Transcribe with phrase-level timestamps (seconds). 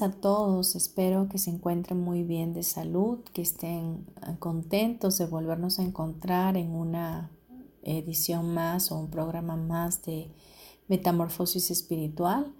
[0.00, 5.26] A todos, espero que se encuentren muy bien de salud, que estén ah, contentos de
[5.26, 7.30] volvernos a encontrar en una
[7.82, 10.32] edición más o un programa más de
[10.88, 12.52] Metamorfosis Espiritual.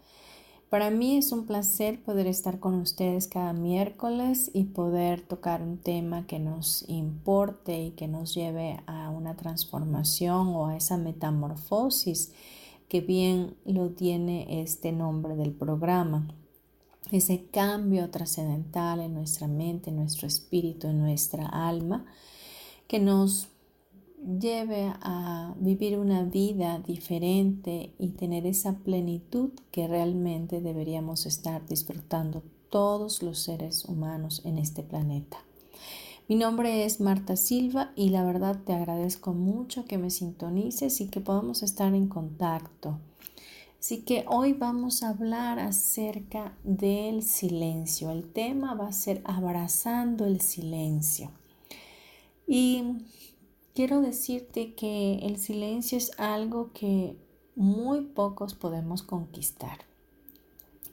[0.70, 5.78] Para mí es un placer poder estar con ustedes cada miércoles y poder tocar un
[5.78, 12.32] tema que nos importe y que nos lleve a una transformación o a esa metamorfosis
[12.88, 16.28] que bien lo tiene este nombre del programa
[17.14, 22.06] ese cambio trascendental en nuestra mente, en nuestro espíritu, en nuestra alma,
[22.86, 23.48] que nos
[24.40, 32.42] lleve a vivir una vida diferente y tener esa plenitud que realmente deberíamos estar disfrutando
[32.70, 35.38] todos los seres humanos en este planeta.
[36.26, 41.08] Mi nombre es Marta Silva y la verdad te agradezco mucho que me sintonices y
[41.08, 42.98] que podamos estar en contacto.
[43.84, 48.10] Así que hoy vamos a hablar acerca del silencio.
[48.10, 51.30] El tema va a ser abrazando el silencio.
[52.48, 52.82] Y
[53.74, 57.18] quiero decirte que el silencio es algo que
[57.56, 59.80] muy pocos podemos conquistar.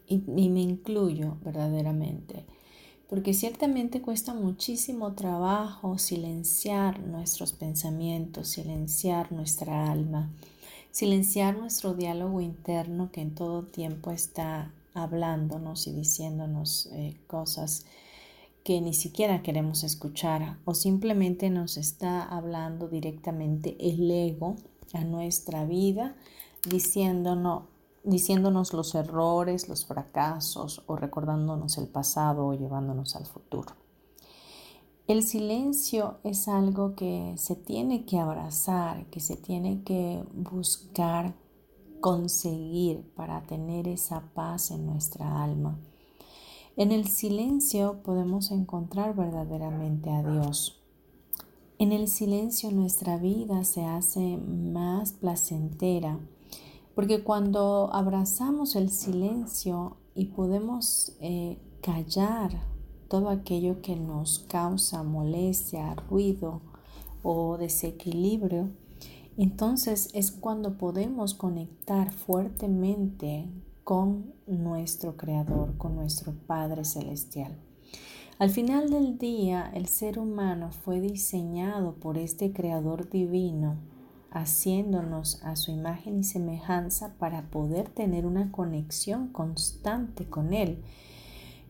[0.05, 2.43] Y, me incluyo verdaderamente.
[3.07, 10.29] Porque ciertamente cuesta muchísimo trabajo silenciar nuestros pensamientos, silenciar nuestra alma
[10.91, 17.85] silenciar nuestro diálogo interno que en todo tiempo está hablándonos y diciéndonos eh, cosas
[18.63, 24.55] que ni siquiera queremos escuchar o simplemente nos está hablando directamente el ego
[24.93, 26.15] a nuestra vida
[26.69, 27.63] diciéndonos,
[28.03, 33.80] diciéndonos los errores, los fracasos o recordándonos el pasado o llevándonos al futuro.
[35.11, 41.35] El silencio es algo que se tiene que abrazar, que se tiene que buscar
[41.99, 45.77] conseguir para tener esa paz en nuestra alma.
[46.77, 50.81] En el silencio podemos encontrar verdaderamente a Dios.
[51.77, 56.19] En el silencio nuestra vida se hace más placentera,
[56.95, 62.70] porque cuando abrazamos el silencio y podemos eh, callar
[63.11, 66.61] todo aquello que nos causa molestia, ruido
[67.23, 68.69] o desequilibrio,
[69.37, 73.49] entonces es cuando podemos conectar fuertemente
[73.83, 77.53] con nuestro Creador, con nuestro Padre Celestial.
[78.39, 83.75] Al final del día, el ser humano fue diseñado por este Creador divino,
[84.31, 90.81] haciéndonos a su imagen y semejanza para poder tener una conexión constante con Él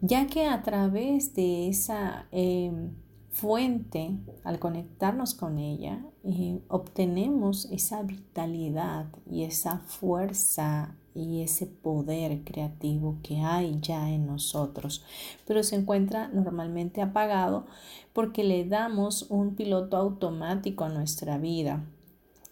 [0.02, 2.92] ya que a través de esa em,
[3.32, 12.44] fuente, al conectarnos con ella, eh, obtenemos esa vitalidad y esa fuerza y ese poder
[12.44, 15.04] creativo que hay ya en nosotros,
[15.46, 17.66] pero se encuentra normalmente apagado
[18.14, 21.84] porque le damos un piloto automático a nuestra vida.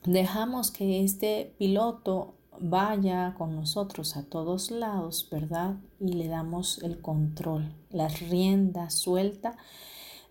[0.05, 5.77] Dejamos que este piloto vaya con nosotros a todos lados, ¿verdad?
[5.99, 9.57] Y le damos el control, la rienda suelta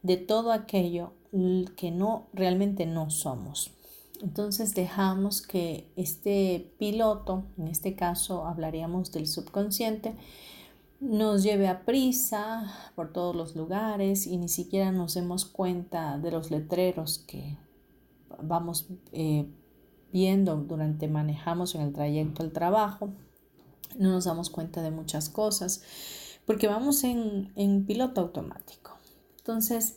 [0.02, 1.12] de todo aquello
[1.76, 3.72] que no realmente no somos.
[4.22, 10.16] Entonces dejamos que este piloto, en este caso hablaríamos del subconsciente,
[11.00, 16.32] nos lleve a prisa por todos los lugares y ni siquiera nos demos cuenta de
[16.32, 17.56] los letreros que
[18.42, 19.48] vamos eh,
[20.12, 23.10] viendo durante manejamos en el trayecto al trabajo,
[23.98, 25.82] no nos damos cuenta de muchas cosas
[26.46, 28.92] porque vamos en, en piloto automático.
[29.38, 29.96] Entonces,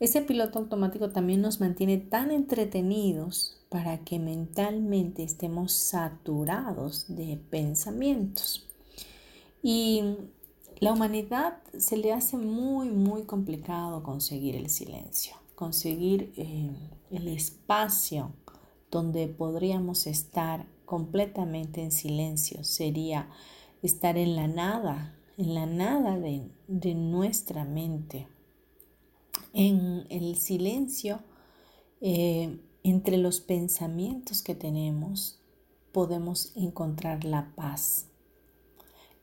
[0.00, 8.66] ese piloto automático también nos mantiene tan entretenidos para que mentalmente estemos saturados de pensamientos.
[9.62, 10.02] Y
[10.80, 16.70] la humanidad se le hace muy, muy complicado conseguir el silencio, conseguir eh,
[17.10, 18.32] el espacio
[18.90, 22.64] donde podríamos estar completamente en silencio.
[22.64, 23.28] Sería
[23.82, 28.28] estar en la nada, en la nada de, nuestra mente.
[29.52, 31.20] En el silencio,
[32.00, 35.40] eh, entre los pensamientos que tenemos,
[35.92, 38.06] podemos encontrar la paz.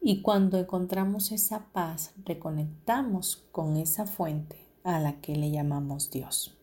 [0.02, 6.56] Y cuando encontramos esa paz, reconectamos con esa fuente a la que le llamamos Dios.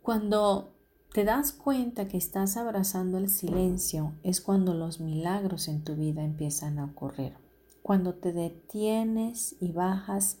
[0.00, 0.75] Cuando
[1.16, 6.22] te das cuenta que estás abrazando el silencio, es cuando los milagros en tu vida
[6.22, 7.32] empiezan a ocurrir.
[7.80, 10.36] Cuando te detienes y bajas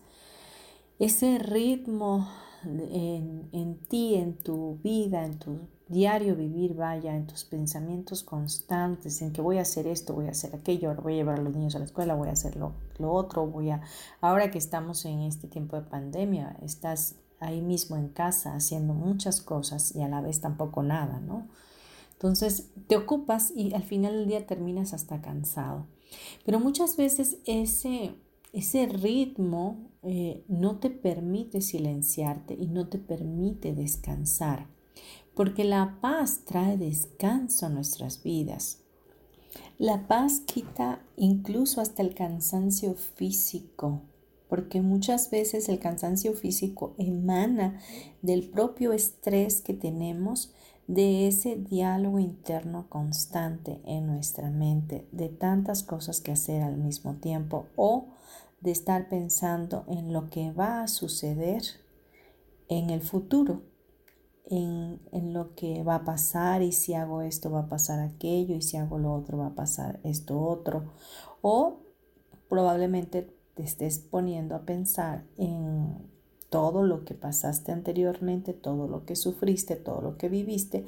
[0.98, 2.28] ese ritmo
[2.62, 9.22] en, en ti, en tu vida, en tu diario vivir, vaya, en tus pensamientos constantes,
[9.22, 11.56] en que voy a hacer esto, voy a hacer aquello, voy a llevar a los
[11.56, 13.80] niños a la escuela, voy a hacer lo, lo otro, voy a,
[14.20, 19.40] ahora que estamos en este tiempo de pandemia, estás ahí mismo en casa haciendo muchas
[19.40, 21.48] cosas y a la vez tampoco nada, ¿no?
[22.12, 25.86] Entonces te ocupas y al final del día terminas hasta cansado.
[26.44, 28.14] Pero muchas veces ese,
[28.52, 34.68] ese ritmo eh, no te permite silenciarte y no te permite descansar,
[35.34, 38.82] porque la paz trae descanso a nuestras vidas.
[39.78, 44.02] La paz quita incluso hasta el cansancio físico,
[44.48, 47.80] porque muchas veces el cansancio físico emana
[48.22, 50.52] del propio estrés que tenemos
[50.86, 57.14] de ese diálogo interno constante en nuestra mente, de tantas cosas que hacer al mismo
[57.14, 58.08] tiempo o
[58.60, 61.62] de estar pensando en lo que va a suceder
[62.68, 63.62] en el futuro,
[64.48, 68.54] en, en, lo que va a pasar y si hago esto va a pasar aquello
[68.54, 70.92] y si hago lo otro va a pasar esto otro
[71.42, 71.80] o
[72.48, 75.96] probablemente te estés poniendo a pensar en
[76.50, 80.84] todo lo que pasaste anteriormente, todo lo que sufriste, todo lo que viviste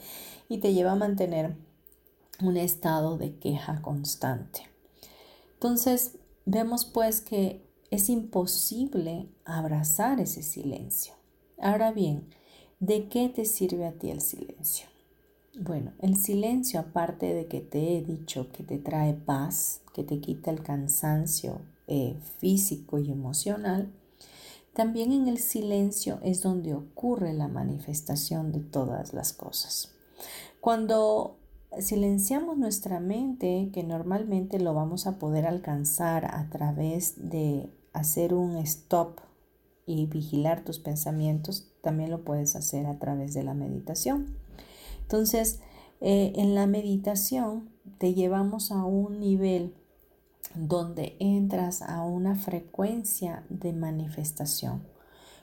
[0.48, 1.56] y te lleva a mantener
[2.42, 4.60] un estado de queja constante.
[5.54, 11.14] Entonces, vemos pues que es imposible abrazar ese silencio.
[11.58, 12.28] Ahora bien,
[12.80, 14.86] ¿de qué te sirve a ti el silencio?
[15.58, 20.20] Bueno, el silencio, aparte de que te he dicho que te trae paz, que te
[20.20, 23.92] quita el cansancio eh, físico y emocional,
[24.74, 29.92] también en el silencio es donde ocurre la manifestación de todas las cosas.
[30.60, 31.38] Cuando
[31.80, 38.56] silenciamos nuestra mente, que normalmente lo vamos a poder alcanzar a través de hacer un
[38.58, 39.18] stop
[39.86, 44.36] y vigilar tus pensamientos, también lo puedes hacer a través de la meditación.
[45.02, 45.60] Entonces,
[46.00, 49.74] eh, en la meditación te llevamos a un nivel
[50.54, 54.82] donde entras a una frecuencia de manifestación.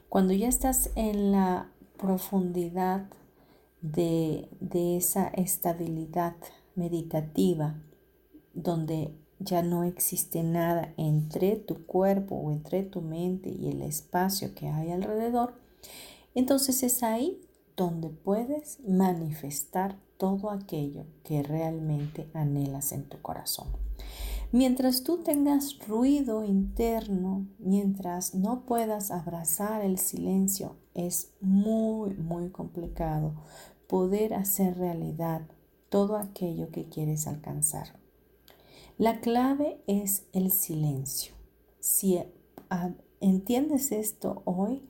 [0.10, 3.08] Cuando ya estás en la profundidad
[3.82, 6.36] de, de esa estabilidad
[6.76, 7.76] meditativa,
[8.54, 14.56] donde ya no existe nada entre tu cuerpo o entre tu mente y el espacio
[14.56, 15.54] que hay alrededor,
[16.34, 17.42] entonces es ahí
[17.76, 23.68] donde puedes manifestar todo aquello que realmente anhelas en tu corazón.
[24.56, 33.34] Mientras tú tengas ruido interno, mientras no puedas abrazar el silencio, es muy, muy complicado
[33.90, 35.42] poder hacer realidad
[35.90, 38.00] todo aquello que quieres alcanzar.
[38.98, 41.34] La clave es el silencio.
[41.82, 42.18] Si
[42.70, 44.88] ah, entiendes esto hoy,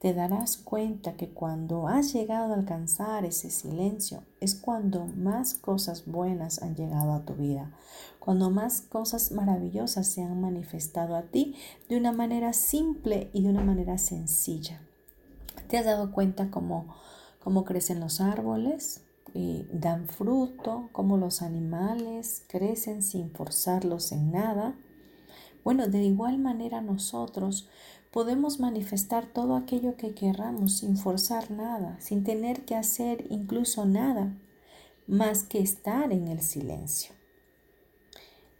[0.00, 6.04] te darás cuenta que cuando has llegado a alcanzar ese silencio es cuando más cosas
[6.06, 7.72] buenas han llegado a tu vida,
[8.20, 11.54] cuando más cosas maravillosas se han manifestado a ti
[11.88, 14.82] de una manera simple y de una manera sencilla.
[15.68, 16.94] ¿Te has dado cuenta cómo,
[17.42, 19.02] cómo crecen los árboles?
[19.34, 24.76] Y dan fruto, cómo los animales crecen sin forzarlos en nada.
[25.64, 27.68] Bueno, de igual manera nosotros
[28.16, 34.32] podemos manifestar todo aquello que querramos sin forzar nada, sin tener que hacer incluso nada,
[35.06, 37.14] más que estar en el silencio.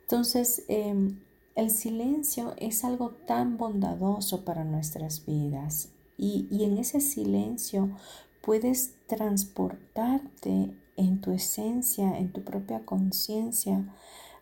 [0.03, 1.21] Entonces, em,
[1.55, 7.97] el silencio es algo tan bondadoso para nuestras vidas y, y en ese silencio
[8.43, 13.91] puedes transportarte en tu esencia, en tu propia conciencia,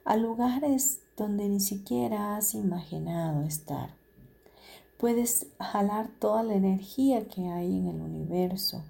[0.04, 4.02] a lugares donde ni siquiera has imaginado estar.
[5.04, 8.87] Puedes jalar toda la energía que hay en el universo.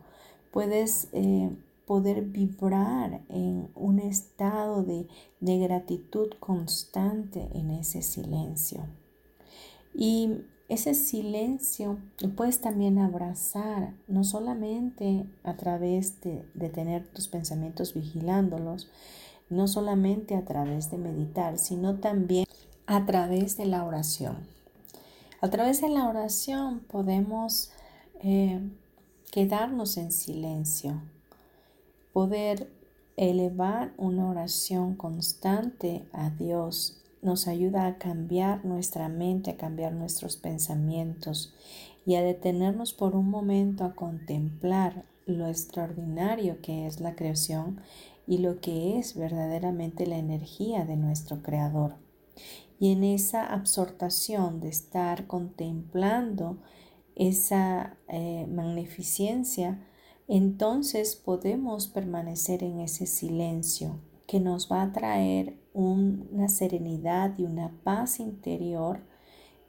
[0.52, 1.50] Puedes eh,
[1.86, 5.08] poder vibrar en un estado de,
[5.40, 8.86] de gratitud constante en ese silencio.
[9.92, 17.26] Y ese silencio lo puedes también abrazar, no solamente a través de, de, tener tus
[17.26, 18.88] pensamientos vigilándolos,
[19.50, 22.46] no solamente a través de meditar, sino también
[22.86, 24.53] a través de la oración.
[25.44, 27.70] A través de la oración podemos
[28.22, 28.62] eh,
[29.30, 31.02] quedarnos en silencio,
[32.14, 32.72] poder
[33.18, 40.38] elevar una oración constante a Dios nos ayuda a cambiar nuestra mente, a cambiar nuestros
[40.38, 41.52] pensamientos
[42.06, 47.82] y a detenernos por un momento a contemplar lo extraordinario que es la creación
[48.26, 51.96] y lo que es verdaderamente la energía de nuestro Creador.
[52.78, 56.58] Y en esa absortación de estar contemplando
[57.14, 59.86] esa eh, magnificencia,
[60.26, 67.72] entonces podemos permanecer en ese silencio que nos va a traer una serenidad y una
[67.82, 69.00] paz interior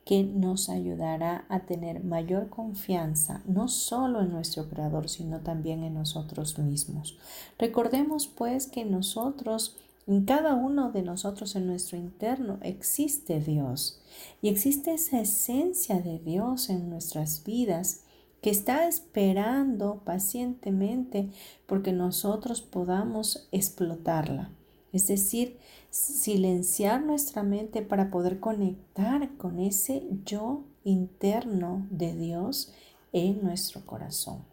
[0.06, 5.96] que nos ayudará a tener mayor confianza, no solo en nuestro Creador, sino también en
[5.96, 7.18] nosotros mismos.
[7.58, 9.76] Recordemos pues que nosotros,
[10.08, 14.02] en cada uno de nosotros en nuestro interno, existe Dios
[14.42, 18.02] y existe esa esencia de Dios en nuestras vidas
[18.42, 21.32] que está esperando pacientemente
[21.66, 24.52] porque nosotros podamos explotarla.
[24.94, 25.58] Es decir,
[25.90, 32.72] silenciar nuestra mente para poder conectar con ese yo interno de Dios
[33.12, 34.46] en nuestro corazón.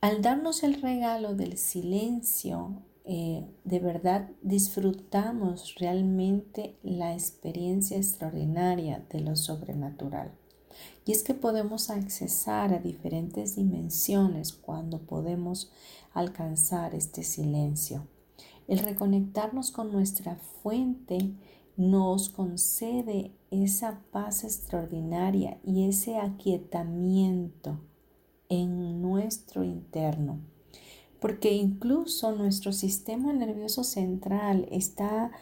[0.00, 9.20] Al darnos el regalo del silencio, eh, de verdad disfrutamos realmente la experiencia extraordinaria de
[9.20, 10.32] lo sobrenatural.
[11.04, 15.70] Y es que podemos accesar a diferentes dimensiones cuando podemos
[16.14, 18.06] alcanzar este silencio.
[18.68, 21.34] El reconectarnos con nuestra fuente
[21.76, 27.78] nos concede esa paz extraordinaria y ese aquietamiento
[28.48, 30.53] en nuestro interno.
[31.24, 35.32] Porque incluso nuestro sistema nervioso central está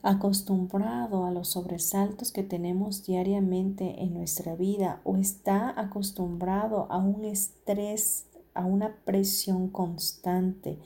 [0.00, 7.26] acostumbrado a los sobresaltos que tenemos diariamente en nuestra vida o está acostumbrado a un
[7.26, 8.24] estrés,
[8.54, 10.78] a una presión constante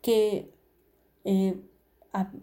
[0.00, 0.50] que
[1.24, 1.60] eh,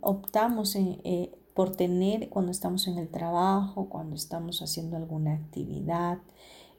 [0.01, 6.19] optamos eh, por tener cuando estamos en el trabajo, cuando estamos haciendo alguna actividad,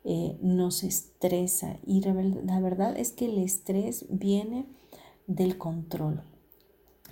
[0.05, 4.67] eh, nos estresa y la verdad es que el estrés viene
[5.27, 6.23] del control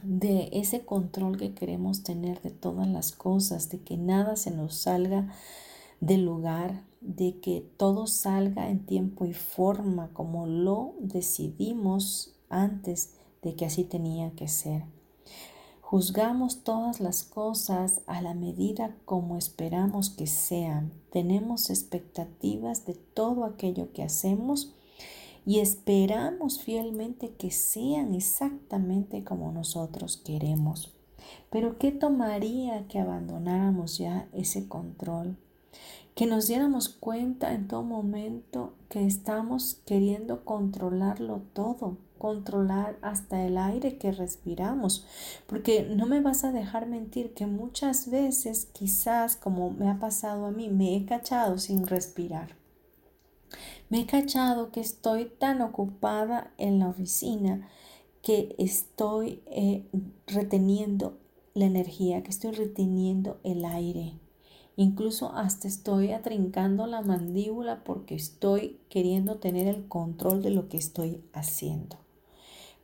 [0.02, 4.74] de ese control que queremos tener de todas las cosas, de que nada se nos
[4.74, 5.32] salga
[6.00, 13.54] del lugar, de que todo salga en tiempo y forma como lo decidimos antes de
[13.54, 14.84] que así tenía que ser.
[15.90, 20.92] Juzgamos todas las cosas a la medida como esperamos que sean.
[21.10, 24.72] Tenemos expectativas de todo aquello que hacemos
[25.44, 30.94] y esperamos fielmente que sean exactamente como nosotros queremos.
[31.50, 35.38] Pero ¿qué tomaría que abandonáramos ya ese control?
[36.14, 43.58] Que nos diéramos cuenta en todo momento que estamos queriendo controlarlo todo, controlar hasta el
[43.58, 45.04] aire que respiramos.
[45.48, 50.46] Porque no me vas a dejar mentir que muchas veces, quizás como me ha pasado
[50.46, 52.54] a mí, me he cachado sin respirar.
[53.88, 57.68] Me he cachado que estoy tan ocupada en la oficina
[58.22, 59.88] que estoy eh,
[60.26, 61.18] reteniendo
[61.54, 64.14] la energía, que estoy reteniendo el aire.
[64.76, 70.78] Incluso hasta estoy atrincando la mandíbula porque estoy queriendo tener el control de lo que
[70.78, 71.98] estoy haciendo.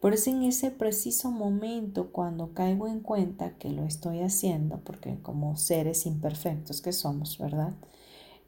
[0.01, 5.19] Por eso en ese preciso momento, cuando caigo en cuenta que lo estoy haciendo, porque
[5.23, 7.75] como seres imperfectos que somos, ¿verdad?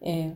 [0.00, 0.35] Eh,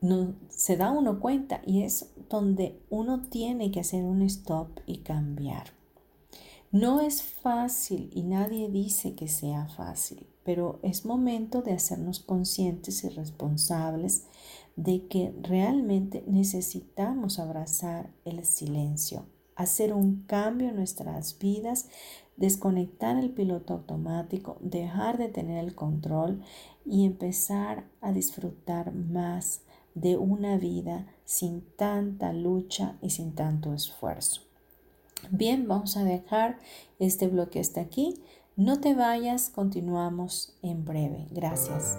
[0.00, 4.98] no, se da uno cuenta y es donde uno tiene que hacer un stop y
[4.98, 5.72] cambiar.
[6.72, 13.02] No es fácil y nadie dice que sea fácil, pero es momento de hacernos conscientes
[13.02, 14.24] y responsables
[14.76, 19.26] de que realmente necesitamos abrazar el silencio,
[19.60, 21.88] hacer un cambio en nuestras vidas,
[22.36, 26.42] desconectar el piloto automático, dejar de tener el control
[26.86, 29.62] y empezar a disfrutar más
[29.94, 34.42] de una vida sin tanta lucha y sin tanto esfuerzo.
[35.30, 36.58] Bien, vamos a dejar
[36.98, 38.14] este bloque hasta aquí.
[38.56, 41.26] No te vayas, continuamos en breve.
[41.30, 41.98] Gracias.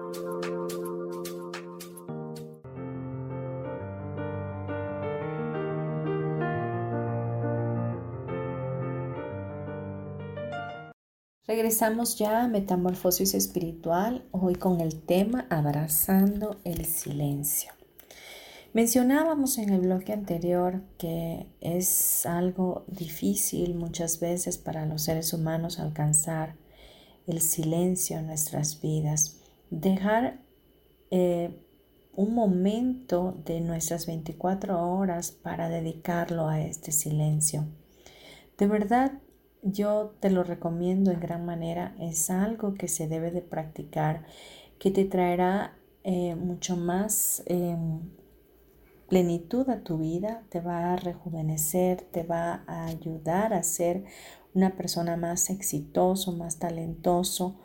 [11.51, 17.73] Regresamos ya a Metamorfosis Espiritual, hoy con el tema Abrazando el Silencio.
[18.71, 25.81] Mencionábamos en el bloque anterior que es algo difícil muchas veces para los seres humanos
[25.81, 26.55] alcanzar
[27.27, 30.39] el silencio en nuestras vidas, dejar
[31.09, 31.59] eh,
[32.15, 37.65] un momento de nuestras 24 horas para dedicarlo a este silencio.
[38.57, 39.11] De verdad,
[39.61, 41.95] yo te lo recomiendo en gran manera.
[41.99, 44.25] Es algo que se debe de practicar,
[44.79, 47.99] que te traerá eh, mucho más em,
[49.07, 54.05] plenitud a tu vida, te va a rejuvenecer, te va a ayudar a ser
[54.53, 57.59] una persona más exitoso, más talentoso,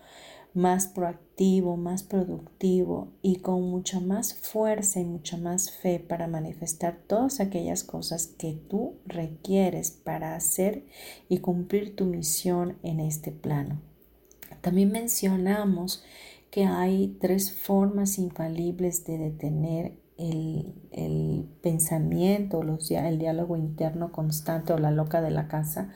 [0.57, 6.99] más proactivo, más productivo y con mucha más fuerza y mucha más fe para manifestar
[7.07, 10.87] todas aquellas cosas que tú requieres para hacer
[11.29, 13.83] y cumplir tu misión en este plano.
[14.63, 16.03] También mencionamos
[16.51, 24.79] que hay tres formas infalibles de detener el, pensamiento, los, el diálogo interno constante o
[24.79, 25.93] la loca de la casa,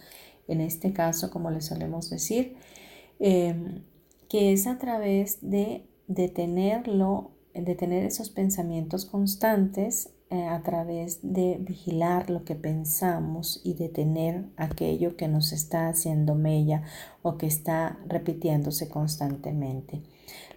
[0.49, 2.57] en este caso, como le solemos decir.
[3.19, 3.83] Em,
[4.31, 11.59] que es a través de detenerlo, de tener esos pensamientos constantes, eh, a través de
[11.61, 16.85] vigilar lo que pensamos y detener aquello que nos está haciendo mella
[17.23, 20.01] o que está repitiéndose constantemente.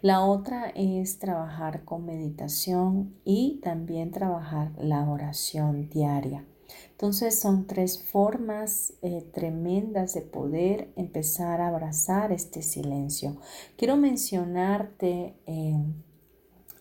[0.03, 6.45] La otra es trabajar con meditación y también trabajar la oración diaria.
[6.91, 13.37] Entonces son tres formas eh, tremendas de poder empezar a abrazar este silencio.
[13.77, 15.77] Quiero mencionarte eh,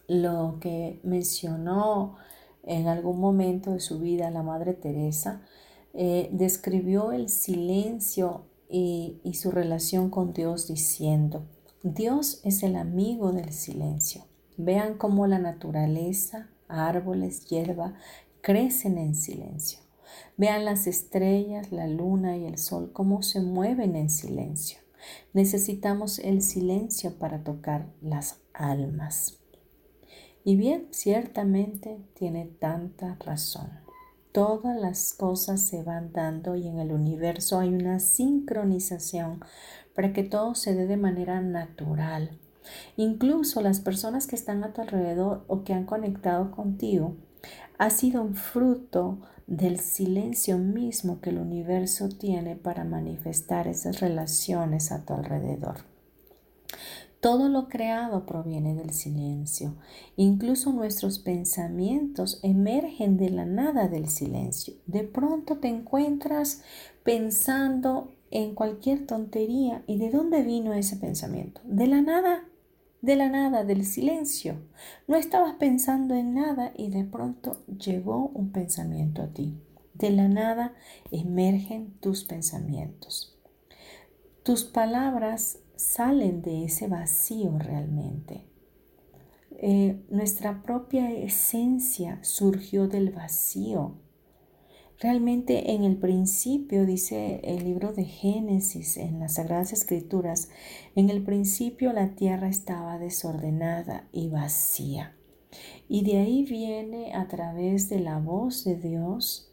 [0.08, 2.16] lo que mencionó
[2.62, 5.42] en algún momento de su vida la Madre Teresa.
[5.94, 11.44] Eh, describió el silencio y, y su relación con Dios diciendo,
[11.82, 14.24] Dios es el amigo del silencio.
[14.56, 17.94] Vean cómo la naturaleza, árboles, hierba,
[18.42, 19.78] crecen en silencio.
[20.36, 24.78] Vean las estrellas, la luna y el sol cómo se mueven en silencio.
[25.32, 29.38] Necesitamos el silencio para tocar las almas.
[30.44, 33.70] Y bien, ciertamente tiene tanta razón.
[34.32, 39.40] Todas las cosas se van dando y en el universo hay una sincronización
[39.94, 42.38] para que todo se dé de manera natural.
[42.96, 47.16] Incluso las personas que están a tu alrededor o que han conectado contigo
[47.82, 49.18] ha sido un fruto
[49.48, 55.78] del silencio mismo que el universo tiene para manifestar esas relaciones a tu alrededor.
[57.18, 59.74] Todo lo creado proviene del silencio.
[60.14, 64.74] Incluso nuestros pensamientos emergen de la nada del silencio.
[64.86, 66.62] De pronto te encuentras
[67.02, 69.82] pensando en cualquier tontería.
[69.88, 71.60] ¿Y de dónde vino ese pensamiento?
[71.64, 72.44] De la nada
[73.02, 74.62] de la nada, del silencio.
[75.06, 79.58] No estabas pensando en nada y de pronto llegó un pensamiento a ti.
[79.92, 80.72] De la nada
[81.10, 83.36] emergen tus pensamientos.
[84.44, 88.46] Tus palabras salen de ese vacío realmente.
[89.58, 93.94] Eh, nuestra propia esencia surgió del vacío.
[95.02, 100.48] Realmente en el principio, dice el libro de Génesis en las Sagradas Escrituras,
[100.94, 105.16] en el principio la tierra estaba desordenada y vacía.
[105.88, 109.50] Y de ahí viene a través de la voz de Dios,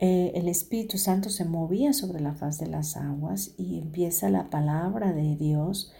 [0.00, 4.50] eh, el Espíritu Santo se movía sobre la faz de las aguas y empieza la
[4.50, 5.94] palabra de Dios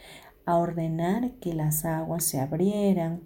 [0.44, 3.22] a ordenar que las aguas se abrieran,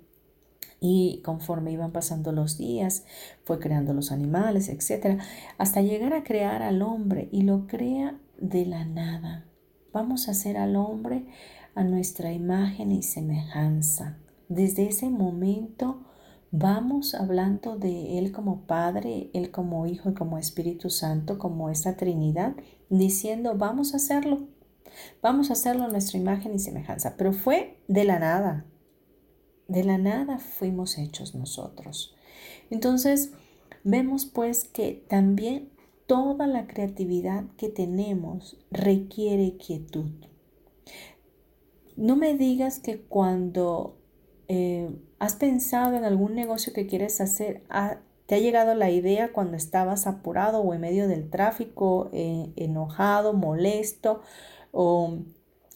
[0.80, 3.04] y conforme iban pasando los días,
[3.44, 5.20] fue creando los animales, etc.
[5.58, 9.46] Hasta llegar a crear al hombre y lo crea de la nada.
[9.92, 11.26] Vamos a hacer al hombre
[11.74, 14.18] a nuestra imagen y semejanza.
[14.48, 16.04] Desde ese momento
[16.50, 21.96] vamos hablando de Él como Padre, Él como Hijo y como Espíritu Santo, como esta
[21.96, 22.54] Trinidad,
[22.88, 24.46] diciendo, vamos a hacerlo,
[25.22, 27.14] vamos a hacerlo a nuestra imagen y semejanza.
[27.16, 28.64] Pero fue de la nada,
[29.68, 32.14] de la nada fuimos hechos nosotros.
[32.70, 33.32] Entonces,
[33.84, 35.70] vemos pues que también
[36.06, 40.10] toda la creatividad que tenemos requiere quietud.
[41.96, 43.98] No me digas que cuando
[44.48, 47.62] eh, has pensado en algún negocio que quieres hacer,
[48.26, 53.34] te ha llegado la idea cuando estabas apurado o en medio del tráfico, eh, enojado,
[53.34, 54.22] molesto
[54.70, 55.18] o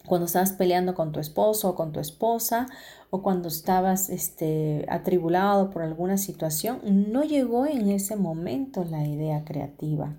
[0.07, 2.67] cuando estabas peleando con tu esposo o con tu esposa
[3.11, 9.45] o cuando estabas este, atribulado por alguna situación, no llegó en ese momento la idea
[9.45, 10.17] creativa.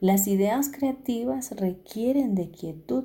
[0.00, 3.04] Las ideas creativas requieren de quietud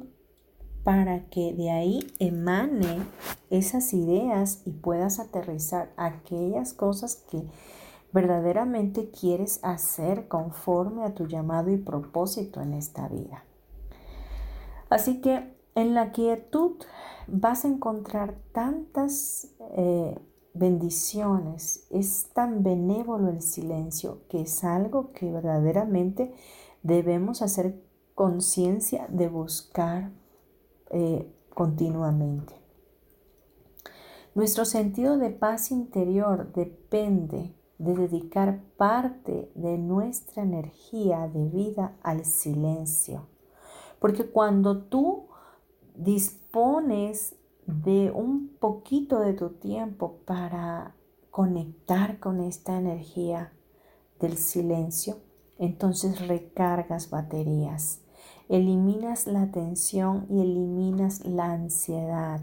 [0.84, 3.04] para que de ahí emane
[3.50, 7.44] esas ideas y puedas aterrizar aquellas cosas que
[8.13, 13.44] verdaderamente quieres hacer conforme a tu llamado y propósito en esta vida.
[14.90, 16.72] Así que en la quietud
[17.28, 20.18] vas a encontrar tantas eh,
[20.56, 26.34] bendiciones, es tan benévolo el silencio que es algo que verdaderamente
[26.82, 27.80] debemos hacer
[28.16, 30.10] conciencia de buscar
[30.90, 32.56] eh, continuamente.
[34.34, 42.26] Nuestro sentido de paz interior depende de dedicar parte de nuestra energía de vida al
[42.26, 43.28] silencio.
[44.00, 45.27] Porque cuando tú
[45.98, 50.96] dispones de un poquito de tu tiempo para
[51.32, 53.52] conectar con esta energía
[54.20, 55.18] del silencio,
[55.60, 58.02] entonces recargas baterías,
[58.50, 62.42] eliminas la tensión y eliminas la ansiedad.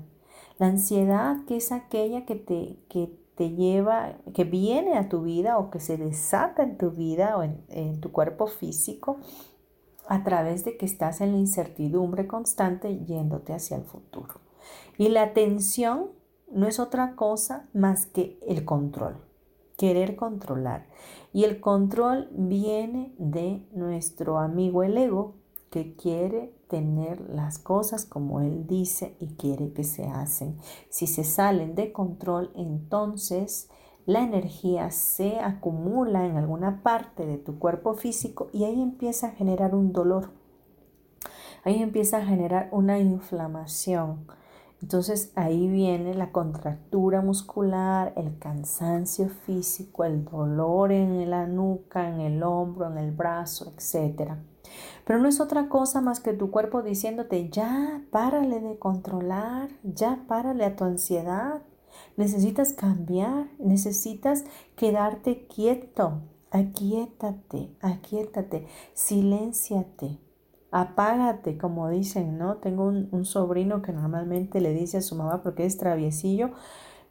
[0.59, 5.59] La ansiedad que es aquella que te, que te lleva, que viene a tu vida
[5.59, 9.19] o que se desata en tu vida o en, en tu cuerpo físico
[10.09, 14.41] a través de que estás en la incertidumbre constante yéndote hacia el futuro.
[14.99, 16.11] Y la tensión
[16.51, 19.17] no es otra cosa más que el control,
[19.77, 20.87] querer controlar.
[21.33, 25.35] Y el control viene de nuestro amigo el ego,
[25.71, 30.57] que quiere tener las cosas como él dice y quiere que se hacen.
[30.89, 33.69] Si se salen de control, entonces
[34.07, 39.31] la energía se acumula en alguna parte de tu cuerpo físico y ahí empieza a
[39.31, 40.31] generar un dolor.
[41.65, 44.27] Ahí empieza a generar una inflamación.
[44.83, 52.21] Entonces ahí viene la contractura muscular, el cansancio físico, el dolor en la nuca, en
[52.21, 54.33] el hombro, en el brazo, etc.
[55.07, 60.25] Pero no es otra cosa más que tu cuerpo diciéndote, ya párale de controlar, ya
[60.29, 61.63] párale a tu ansiedad,
[62.17, 64.45] Necesitas cambiar, necesitas
[64.77, 66.23] quedarte quieto.
[66.51, 70.21] Aquietate, aquietate, silénciate,
[70.71, 72.59] apágate, como dicen, ¿no?
[72.59, 76.51] Tengo un, sobrino que normalmente le dice a su mamá porque es traviesillo,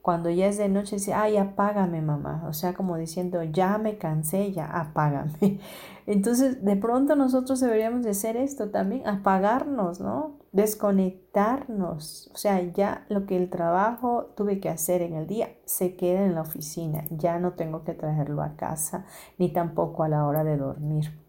[0.01, 3.97] cuando ya es de noche dice, ay, apágame mamá, o sea, como diciendo, ya me
[3.97, 5.59] cansé, ya apágame.
[6.07, 10.42] Entonces, de pronto nosotros deberíamos de hacer esto también, apagarnos, ¿no?
[10.53, 15.95] Desconectarnos, o sea, ya lo que el trabajo tuve que hacer en el día se
[15.95, 19.05] queda en la oficina, ya no tengo que traerlo a casa,
[19.39, 21.23] ni tampoco a la hora de dormir.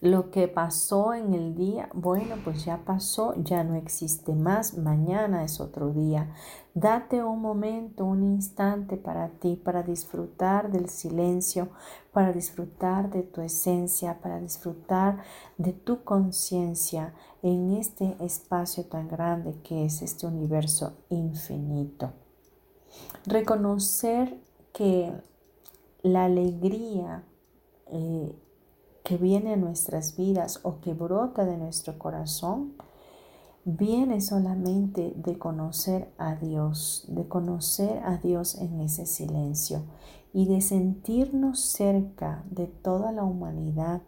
[0.00, 5.42] Lo que pasó en el día, bueno, pues ya pasó, ya no existe más, mañana
[5.44, 6.30] es otro día.
[6.74, 11.70] Date un momento, un instante para ti, para disfrutar del silencio,
[12.12, 15.22] para disfrutar de tu esencia, para disfrutar
[15.56, 22.12] de tu conciencia en este espacio tan grande que es este universo infinito.
[23.26, 24.40] Reconocer
[24.72, 25.12] que
[26.02, 27.24] la alegría
[27.86, 28.34] eh,
[29.04, 32.72] que viene a nuestras vidas o que brota de nuestro corazón,
[33.66, 39.82] viene solamente de conocer a Dios, de conocer a Dios en ese silencio
[40.32, 44.00] y de sentirnos cerca de toda la humanidad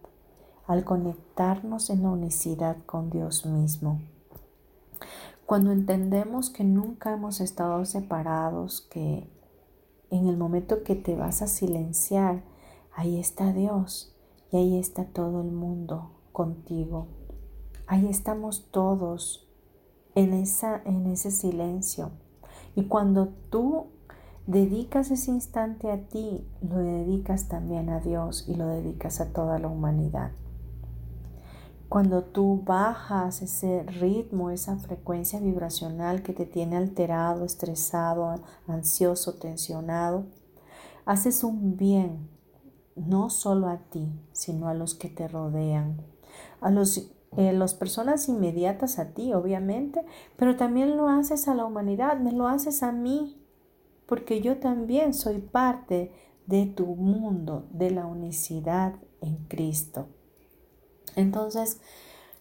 [0.66, 4.00] al conectarnos en la unicidad con Dios mismo.
[5.46, 9.31] Cuando entendemos que nunca hemos estado separados, que
[10.11, 12.42] en el momento que te vas a silenciar,
[12.94, 14.16] ahí está Dios
[14.50, 17.07] y ahí está todo el mundo contigo.
[17.87, 19.48] Ahí estamos todos
[20.16, 22.11] en, esa, en ese silencio.
[22.74, 23.87] Y cuando tú
[24.46, 29.61] dedicas ese instante a ti, lo dedicas también a Dios y lo dedicas a toda
[29.61, 30.33] la humanidad.
[31.88, 40.27] Cuando tú bajas ese ritmo, esa frecuencia vibracional que te tiene alterado, estresado, ansioso, tensionado,
[41.05, 42.29] haces un bien
[42.96, 46.03] no solo a ti, sino a los que te rodean,
[46.61, 50.05] a los, eh, las personas inmediatas a ti, obviamente,
[50.37, 53.40] pero también lo haces a la humanidad, me lo haces a mí,
[54.07, 56.11] porque yo también soy parte
[56.46, 60.09] de tu mundo, de la unicidad en Cristo.
[61.16, 61.81] Entonces,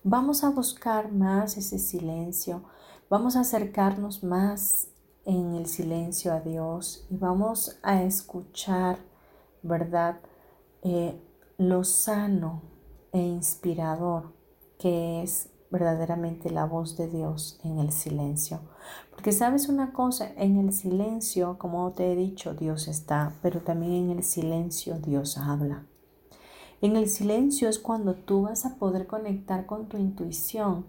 [0.03, 2.63] vamos a buscar más ese silencio,
[3.09, 4.89] vamos a acercarnos más
[5.25, 8.99] en el silencio a Dios y vamos a escuchar,
[9.63, 10.19] ¿verdad?
[10.83, 11.19] Eh,
[11.57, 12.61] lo sano
[13.11, 14.33] e inspirador
[14.77, 18.59] que es verdaderamente la voz de Dios en el silencio.
[19.11, 23.93] Porque sabes una cosa, en el silencio, como te he dicho, Dios está, pero también
[23.93, 25.85] en el silencio Dios habla.
[26.85, 30.85] En el silencio es cuando tú vas a poder conectar con tu intuición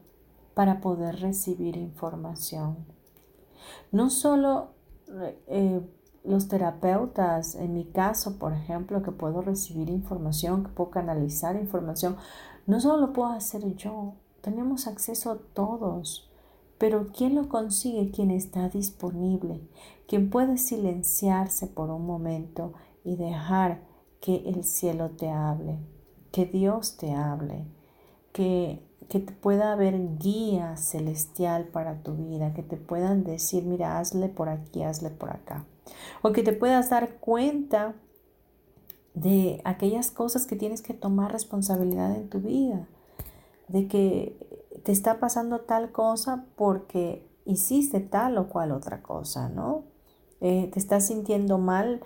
[0.52, 2.84] para poder recibir información.
[3.92, 4.72] No solo
[5.46, 5.80] eh,
[6.22, 12.16] los terapeutas, en mi caso, por ejemplo, que puedo recibir información, que puedo canalizar información,
[12.66, 16.30] no solo lo puedo hacer yo, tenemos acceso a todos,
[16.76, 18.10] pero ¿quién lo consigue?
[18.10, 19.66] Quien está disponible,
[20.06, 23.85] quien puede silenciarse por un momento y dejar
[24.20, 25.78] que el cielo te hable,
[26.32, 27.64] que Dios te hable,
[28.32, 33.98] que, que te pueda haber guía celestial para tu vida, que te puedan decir, mira,
[33.98, 35.64] hazle por aquí, hazle por acá
[36.22, 37.94] o que te puedas dar cuenta
[39.14, 42.86] de aquellas cosas que tienes que tomar responsabilidad en tu vida,
[43.68, 44.36] de que
[44.84, 49.84] te está pasando tal cosa porque hiciste tal o cual otra cosa, ¿no?
[50.40, 52.00] Eh, te estás sintiendo mal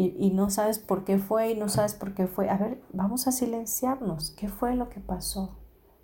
[0.00, 2.48] y, no sabes por qué fue y no sabes por qué fue.
[2.48, 4.30] A ver, vamos a silenciarnos.
[4.30, 5.56] ¿Qué fue lo que pasó?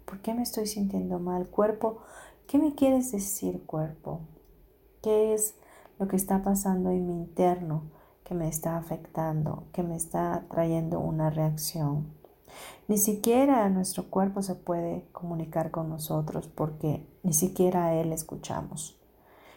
[0.05, 1.47] ¿Por qué me estoy sintiendo mal?
[1.47, 1.99] Cuerpo,
[2.49, 4.23] ¿qué me quieres decir, cuerpo?
[5.01, 5.55] ¿Qué es
[5.99, 7.85] lo que está pasando en mi interno
[8.25, 12.07] que me está afectando, que me está trayendo una reacción.
[12.89, 18.99] Ni siquiera nuestro cuerpo se puede comunicar con nosotros porque ni siquiera a él escuchamos.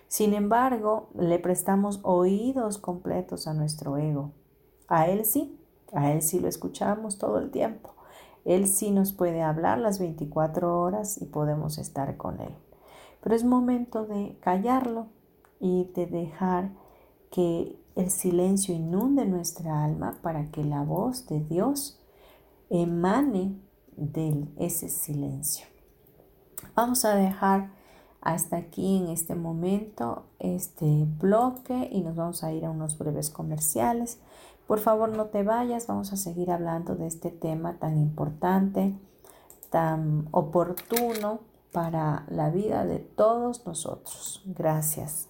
[0.07, 4.31] Sin embargo, le prestamos oídos completos a nuestro ego.
[4.87, 5.59] A él sí,
[5.93, 7.93] a él sí lo escuchamos todo el tiempo.
[8.45, 12.55] Él sí nos puede hablar las 24 horas y podemos estar con él.
[13.21, 15.07] Pero es momento de callarlo
[15.59, 16.71] y de dejar
[17.29, 21.99] que el silencio inunde nuestra alma para que la voz de Dios
[22.69, 23.59] emane
[23.97, 25.65] de ese silencio.
[26.75, 27.71] Vamos a dejar
[28.21, 33.29] hasta aquí en este momento este bloque y nos vamos a ir a unos breves
[33.29, 34.19] comerciales.
[34.67, 38.93] Por favor no te vayas, vamos a seguir hablando de este tema tan importante,
[39.69, 41.39] tan oportuno
[41.71, 44.41] para la vida de todos nosotros.
[44.45, 45.29] Gracias.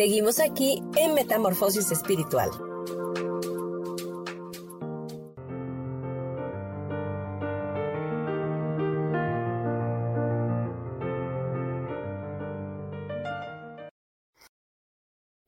[0.00, 2.48] Seguimos aquí en Metamorfosis Espiritual.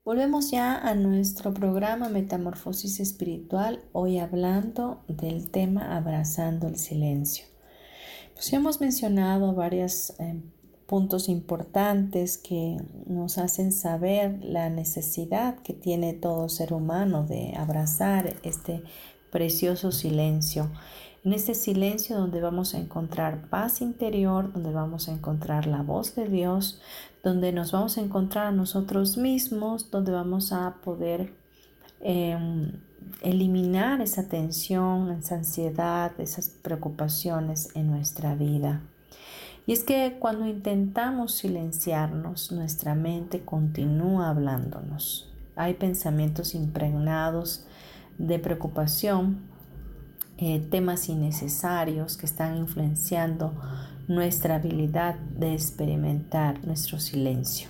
[0.04, 7.46] Volvemos ya a nuestro programa Metamorfosis Espiritual, hoy hablando del tema abrazando el silencio.
[8.34, 10.42] Pues ya hemos mencionado varios eh,
[10.92, 12.76] puntos importantes que
[13.06, 18.82] nos hacen saber la necesidad que tiene todo ser humano de abrazar este
[19.30, 20.68] precioso silencio.
[21.24, 26.14] En este silencio donde vamos a encontrar paz interior, donde vamos a encontrar la voz
[26.14, 26.78] de Dios,
[27.24, 31.32] donde nos vamos a encontrar a nosotros mismos, donde vamos a poder
[32.00, 32.70] em,
[33.22, 38.82] eliminar esa tensión, esa ansiedad, esas preocupaciones en nuestra vida.
[39.66, 45.32] Y es que cuando intentamos silenciarnos, nuestra mente continúa hablándonos.
[45.54, 47.64] Hay pensamientos impregnados
[48.18, 49.38] de preocupación,
[50.38, 53.52] eh, temas innecesarios que están influenciando
[54.08, 57.68] nuestra habilidad de experimentar nuestro silencio.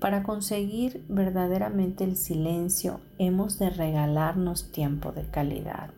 [0.00, 5.90] Para conseguir verdaderamente el silencio hemos de regalarnos tiempo de calidad.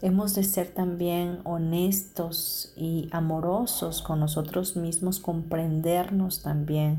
[0.00, 6.98] Hemos de ser también honestos y amorosos con nosotros mismos, comprendernos también.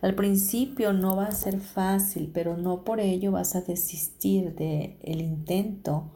[0.00, 4.96] Al principio no va a ser fácil, pero no por ello vas a desistir del
[5.02, 6.10] el intento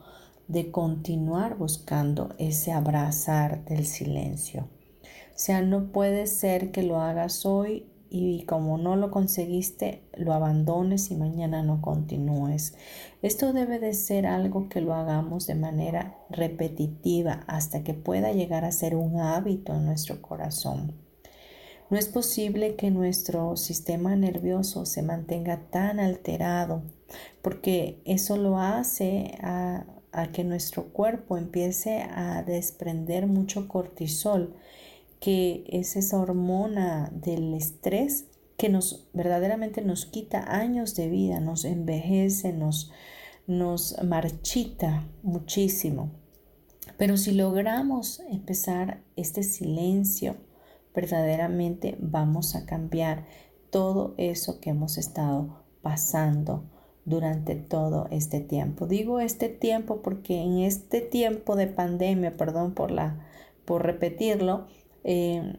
[0.49, 4.68] de continuar buscando ese abrazar del silencio.
[5.03, 10.35] O sea, no puede ser que lo hagas hoy y como no lo conseguiste, lo
[10.35, 12.75] abandones y mañana no continúes.
[13.22, 18.66] Esto debe de ser algo que lo hagamos de manera repetitiva hasta que pueda llegar
[18.66, 20.92] a ser un hábito en nuestro corazón.
[21.88, 26.83] No es posible que nuestro sistema nervioso se mantenga tan alterado
[27.40, 34.55] porque eso lo hace a a que nuestro cuerpo empiece a desprender mucho cortisol,
[35.22, 41.64] que es esa hormona del estrés que nos verdaderamente nos quita años de vida, nos
[41.64, 42.90] envejece, nos,
[43.46, 46.11] nos marchita muchísimo.
[46.98, 50.35] Pero si logramos empezar este silencio,
[50.92, 53.24] verdaderamente vamos a cambiar
[53.70, 56.64] todo eso que hemos estado pasando
[57.04, 58.88] durante todo este tiempo.
[58.88, 63.24] Digo este tiempo porque en este tiempo de pandemia, perdón por, la,
[63.64, 64.66] por repetirlo,
[65.05, 65.59] eh,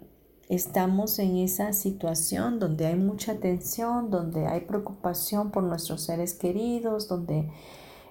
[0.49, 7.07] estamos en esa situación donde hay mucha tensión, donde hay preocupación por nuestros seres queridos,
[7.07, 7.49] donde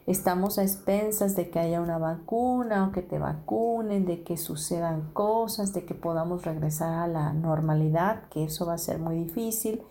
[0.06, 5.12] estamos a expensas de que haya una vacuna o que te vacunen, de que sucedan
[5.12, 9.82] cosas, de que podamos regresar a la normalidad, que eso va a ser muy difícil.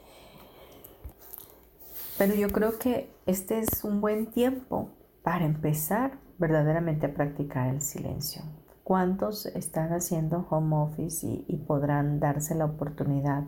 [2.18, 4.90] Pero yo creo que este es un buen tiempo
[5.24, 8.42] para empezar verdaderamente a practicar el silencio.
[8.84, 13.44] ¿Cuántos están haciendo home office y, podrán darse la oportunidad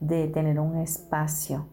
[0.00, 1.66] de tener un espacio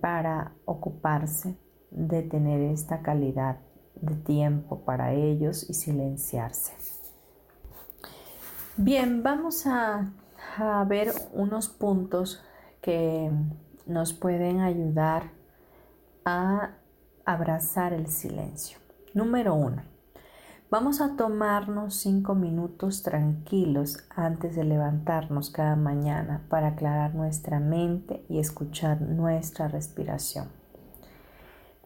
[0.00, 1.56] para ocuparse
[1.90, 3.58] de tener esta calidad
[3.96, 6.72] de tiempo para ellos y silenciarse?
[8.76, 10.10] Bien, vamos a,
[10.86, 12.42] ver unos puntos
[12.80, 13.30] que
[13.86, 15.30] nos pueden ayudar
[16.24, 16.70] a
[17.24, 18.78] abrazar el silencio.
[19.12, 19.82] Número uno,
[20.70, 28.24] vamos a tomarnos cinco minutos tranquilos antes de levantarnos cada mañana para aclarar nuestra mente
[28.28, 30.48] y escuchar nuestra respiración.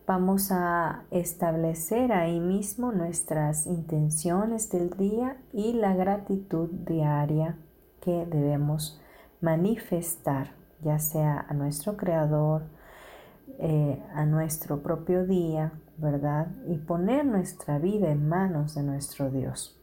[0.06, 7.56] Vamos a establecer ahí mismo nuestras intenciones del día y la gratitud diaria
[8.02, 9.00] que debemos
[9.40, 10.50] manifestar,
[10.82, 12.64] ya sea a nuestro Creador,
[13.58, 16.48] eh, a nuestro propio día, ¿verdad?
[16.66, 19.80] Y poner nuestra vida en manos de nuestro Dios.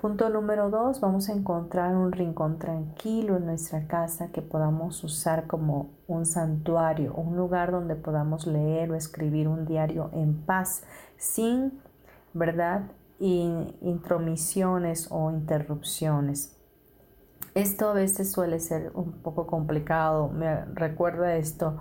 [0.00, 5.46] Punto número dos, vamos a encontrar un rincón tranquilo en nuestra casa que podamos usar
[5.46, 10.82] como un santuario, un lugar donde podamos leer o escribir un diario en paz,
[11.16, 11.80] sin,
[12.34, 12.82] ¿verdad?,
[13.18, 16.54] intromisiones o interrupciones.
[17.54, 20.28] Esto a veces suele ser un poco complicado.
[20.28, 21.80] Me recuerda esto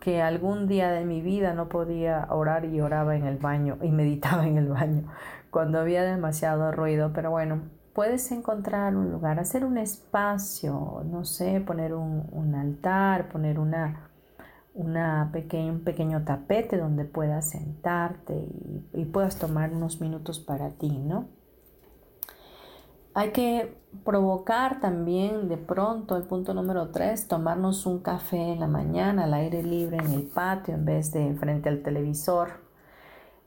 [0.00, 3.90] que algún día de mi vida no podía orar y oraba en el baño y
[3.90, 5.04] meditaba en el baño
[5.50, 7.62] cuando había demasiado ruido, pero bueno,
[7.94, 14.10] puedes encontrar un lugar, hacer un espacio, no sé, poner un, altar, poner una,
[14.74, 18.48] una un pequeño tapete donde puedas sentarte
[18.92, 21.37] y puedas tomar unos minutos para ti, ¿no?
[23.18, 28.68] Hay que provocar también de pronto, el punto número tres, tomarnos un café en la
[28.68, 32.60] mañana al aire libre en el patio en vez de frente al televisor.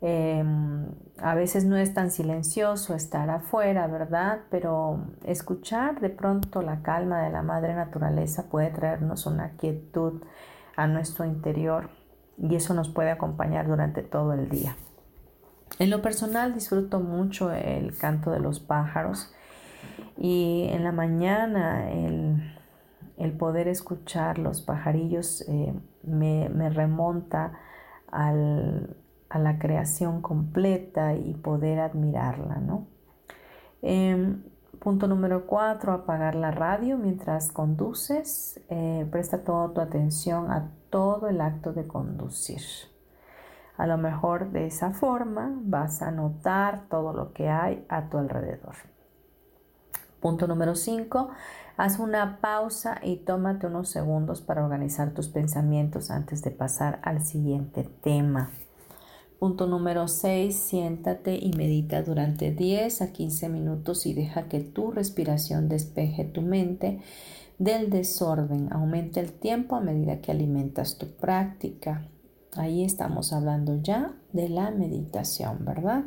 [0.01, 0.87] Em,
[1.19, 4.41] a veces no es tan silencioso estar afuera, ¿verdad?
[4.49, 10.21] Pero escuchar de pronto la calma de la madre naturaleza puede traernos una quietud
[10.75, 11.91] a nuestro interior
[12.37, 14.75] y eso nos puede acompañar durante todo el día.
[15.79, 19.33] En lo personal disfruto mucho el canto de los pájaros
[20.23, 22.53] y en la mañana el,
[23.39, 27.53] poder escuchar los pajarillos eh, me, me remonta
[28.11, 28.95] al,
[29.29, 32.85] a la creación completa y poder admirarla, ¿no?
[33.81, 34.43] Em,
[34.79, 38.61] punto número cuatro, apagar la radio mientras conduces.
[38.69, 42.61] Eh, presta toda tu atención a todo el acto de conducir.
[43.75, 48.19] A lo mejor de esa forma vas a notar todo lo que hay a tu
[48.19, 48.75] alrededor.
[50.21, 51.29] Punto número 5.
[51.77, 57.25] Haz una pausa y tómate unos segundos para organizar tus pensamientos antes de pasar al
[57.25, 58.51] siguiente tema.
[59.39, 64.91] Punto número 6, siéntate y medita durante 10 a 15 minutos y deja que tu
[64.91, 67.01] respiración despeje tu mente
[67.57, 68.71] del desorden.
[68.71, 72.05] Aumenta el tiempo a medida que alimentas tu práctica.
[72.55, 76.03] Ahí estamos hablando ya de la meditación, ¿verdad?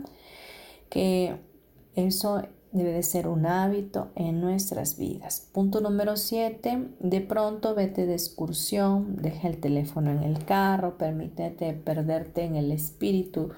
[0.89, 1.41] Que
[1.97, 2.43] eso
[2.75, 5.49] debe de ser un hábito en nuestras vidas.
[5.53, 11.73] Punto número 7, de pronto vete de excursión, deja el teléfono en el carro, permítete
[11.73, 13.51] perderte en el espíritu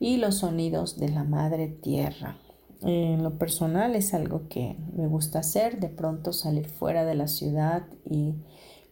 [0.00, 2.38] y los sonidos de la madre tierra.
[2.82, 7.28] En lo personal es algo que me gusta hacer, de pronto salir fuera de la
[7.28, 8.34] ciudad y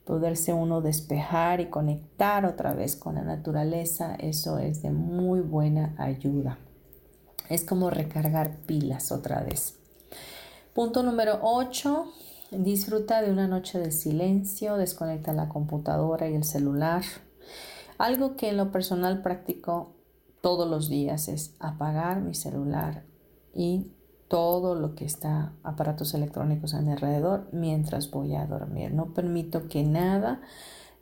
[0.04, 5.96] poderse uno despejar y conectar otra vez con la naturaleza, eso es de muy buena
[5.98, 6.58] ayuda.
[7.48, 9.78] Es como recargar pilas otra vez.
[10.74, 12.06] Punto número 8.
[12.50, 17.02] Disfruta de una noche de silencio, desconecta la computadora y el celular.
[17.98, 19.96] Algo que en lo personal practico
[20.40, 23.04] todos los días es apagar mi celular
[23.52, 23.92] y
[24.28, 28.92] todo lo que está aparatos electrónicos a mi alrededor mientras voy a dormir.
[28.92, 30.40] No permito que nada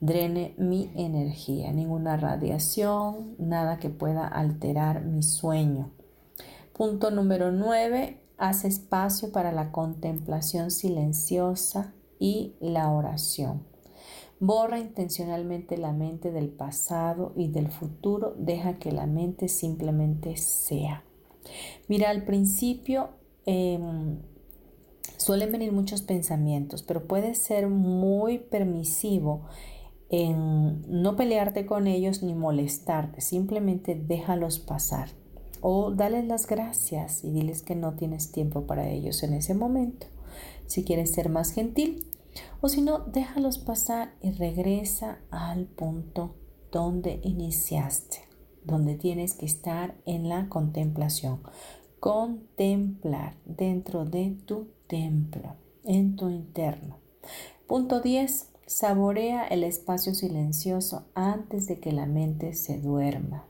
[0.01, 5.92] drene mi energía, ninguna radiación, nada que pueda alterar mi sueño.
[6.77, 8.20] Punto número 9.
[8.37, 13.64] Haz espacio para la contemplación silenciosa y la oración.
[14.41, 18.35] Borra intencionalmente la mente del pasado y del futuro.
[18.37, 21.03] Deja que la mente simplemente sea.
[21.89, 23.09] Mira, al principio
[23.47, 24.18] em,
[25.16, 29.47] suelen venir muchos pensamientos, pero puede ser muy permisivo
[30.11, 33.22] en no pelearte con ellos ni molestarte.
[33.22, 35.09] Simplemente déjalos pasar
[35.69, 40.07] o dale las gracias y diles que no tienes tiempo para ellos en ese momento.
[40.69, 42.07] Si quieres ser más gentil
[42.61, 46.37] o si no, déjalos pasar y regresa al punto
[46.71, 48.19] donde iniciaste,
[48.62, 51.41] donde tienes que estar en la contemplación.
[51.99, 56.99] Contemplar dentro de tu templo, en tu interno.
[57.67, 58.51] Punto 10.
[58.67, 63.49] Saborea el espacio silencioso antes de que la mente se duerma.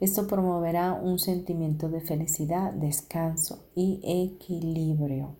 [0.00, 5.36] Esto promoverá un sentimiento de felicidad, descanso y equilibrio.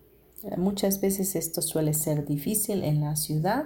[0.57, 3.65] Muchas veces esto suele ser difícil en la ciudad,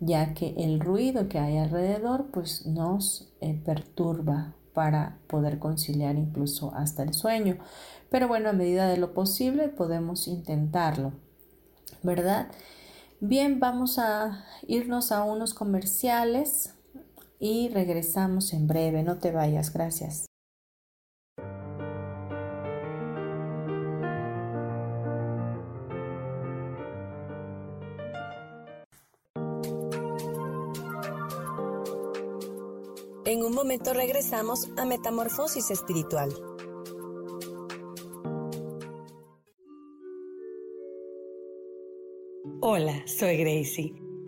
[0.00, 6.72] ya que el ruido que hay alrededor pues nos eh, perturba para poder conciliar incluso
[6.74, 7.58] hasta el sueño.
[8.10, 11.12] Pero bueno, a medida de lo posible podemos intentarlo,
[12.02, 12.48] ¿verdad?
[13.20, 16.74] Bien, vamos a irnos a unos comerciales
[17.38, 19.02] y regresamos en breve.
[19.02, 20.26] No te vayas, gracias.
[33.24, 36.30] En un momento regresamos a Metamorfosis Espiritual.
[42.62, 44.07] Hola, soy Gracie.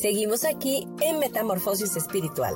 [0.00, 2.54] Seguimos aquí en Metamorfosis Espiritual.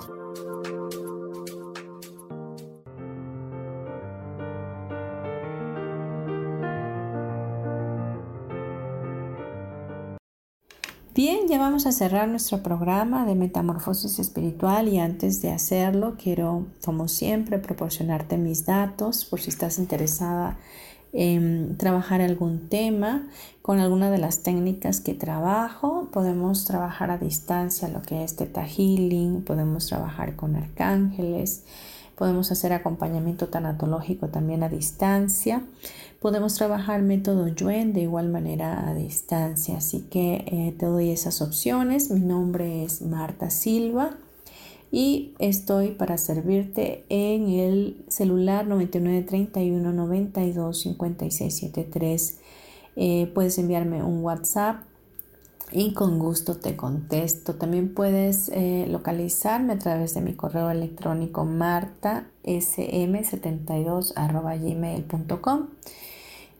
[11.14, 16.68] Bien, ya vamos a cerrar nuestro programa de Metamorfosis Espiritual y antes de hacerlo quiero,
[16.82, 20.56] como siempre, proporcionarte mis datos por si estás interesada
[21.14, 23.28] en trabajar algún tema
[23.62, 26.08] con alguna de las técnicas que trabajo.
[26.12, 31.62] Podemos trabajar a distancia lo que es Teta Healing, podemos trabajar con arcángeles,
[32.16, 35.62] podemos hacer acompañamiento tanatológico también a distancia,
[36.20, 39.78] podemos trabajar método Yuen de igual manera a distancia.
[39.78, 42.10] Así que eh, te doy esas opciones.
[42.10, 44.16] Mi nombre es Marta Silva
[44.94, 51.64] y estoy para servirte en el celular 9931 92 56
[53.34, 54.84] puedes enviarme un WhatsApp
[55.72, 57.56] y con gusto te contesto.
[57.56, 65.70] También puedes eh, localizarme a través de mi correo electrónico martasm72 gmail.com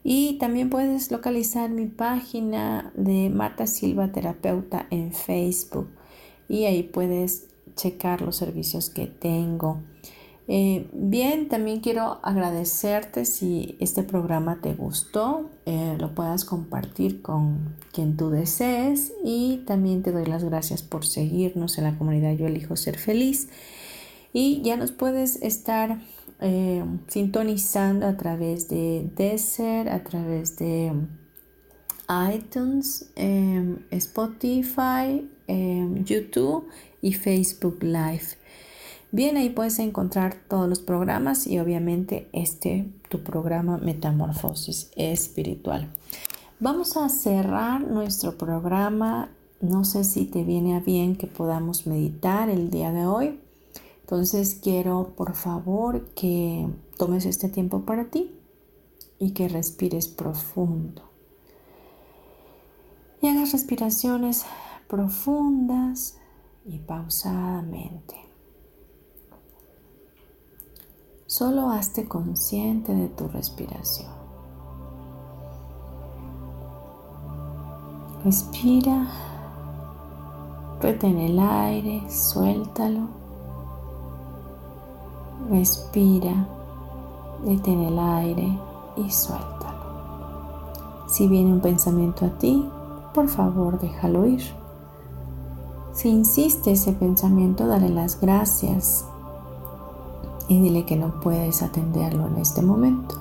[0.03, 5.87] y también puedes localizar mi página de Marta Silva Terapeuta en Facebook.
[6.49, 9.81] Y ahí puedes checar los servicios que tengo.
[10.47, 17.77] Eh, bien, también quiero agradecerte si este programa te gustó, eh, lo puedas compartir con
[17.93, 22.47] quien tú desees y también te doy las gracias por seguirnos en la comunidad Yo
[22.47, 23.49] elijo ser feliz
[24.35, 25.99] y ya nos puedes estar
[26.41, 30.93] eh, sintonizando a través de Desert, a través de
[32.35, 33.11] iTunes,
[33.91, 35.27] Spotify,
[36.05, 36.68] YouTube
[37.05, 38.39] y Facebook Live.
[39.13, 45.93] Bien, ahí puedes encontrar todos los programas y obviamente este, tu programa Metamorfosis Espiritual.
[46.61, 49.29] Vamos a cerrar nuestro programa.
[49.61, 53.39] No sé si te viene a bien que podamos meditar el día de hoy.
[54.01, 58.35] Entonces quiero por favor que tomes este tiempo para ti
[59.19, 61.03] y que respires profundo.
[63.21, 64.47] Y hagas respiraciones
[64.89, 66.19] profundas
[66.67, 68.17] y pausadamente.
[71.27, 74.11] Solo hazte consciente de tu respiración.
[78.25, 79.07] Respira,
[80.81, 83.09] retén el aire, suéltalo.
[85.51, 86.47] Respira,
[87.45, 88.59] retén el aire
[88.97, 89.75] y suéltalo.
[91.09, 92.67] Si viene un pensamiento a ti,
[93.12, 94.64] por favor déjalo ir.
[95.95, 99.05] Si insiste ese pensamiento, dale las gracias
[100.49, 103.14] y dile que no puedes atenderlo en este momento.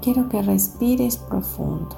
[0.00, 1.96] Quiero que respires profundo.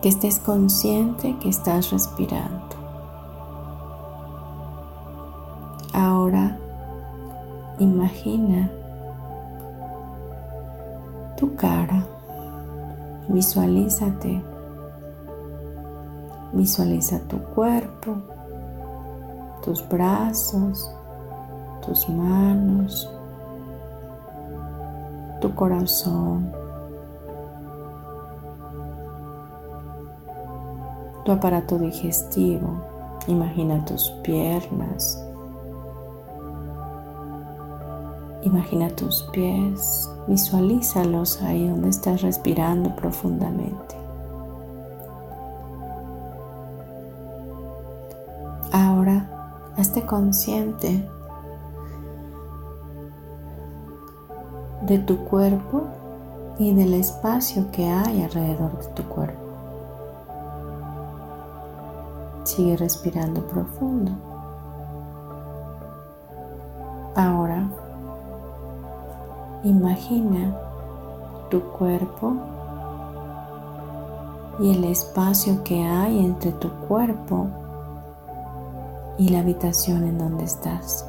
[0.00, 2.74] Que estés consciente que estás respirando.
[5.92, 6.58] Ahora
[7.78, 8.70] imagina
[11.36, 12.06] tu cara
[13.32, 14.42] Visualízate.
[16.52, 18.16] Visualiza tu cuerpo.
[19.62, 20.90] tus brazos,
[21.84, 23.08] tus manos,
[25.40, 26.50] tu corazón,
[31.24, 32.68] tu aparato digestivo.
[33.26, 35.22] Imagina tus piernas.
[38.42, 40.08] Imagina tus pies.
[40.26, 43.96] Visualízalos ahí donde estás respirando profundamente.
[48.72, 49.28] Ahora,
[49.76, 51.04] hazte consciente
[54.82, 55.82] de tu cuerpo
[56.58, 59.40] y del espacio que hay alrededor de tu cuerpo.
[62.44, 64.29] Sigue respirando profundo.
[69.70, 70.54] Imagina
[71.48, 72.34] tu cuerpo
[74.60, 77.46] y el espacio que hay entre tu cuerpo
[79.18, 81.06] y la habitación en donde estás.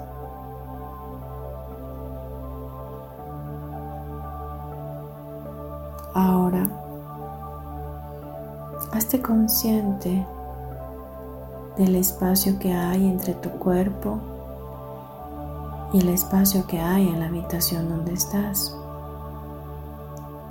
[6.14, 6.70] Ahora,
[8.92, 10.26] hazte consciente
[11.78, 14.31] del espacio que hay entre tu cuerpo
[15.94, 18.76] y el espacio que hay en la habitación donde estás.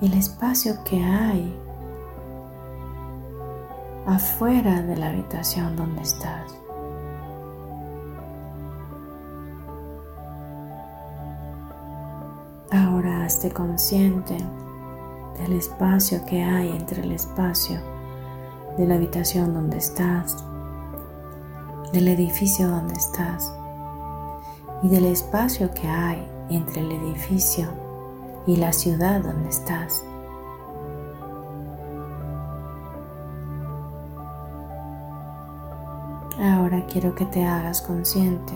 [0.00, 1.58] Y el espacio que hay
[4.06, 6.54] afuera de la habitación donde estás.
[12.70, 14.36] Ahora hazte consciente
[15.38, 17.80] del espacio que hay entre el espacio
[18.76, 20.44] de la habitación donde estás
[21.92, 23.52] del edificio donde estás
[24.82, 27.68] y del espacio que hay entre el edificio
[28.46, 30.04] y la ciudad donde estás.
[36.40, 38.54] Ahora quiero que te hagas consciente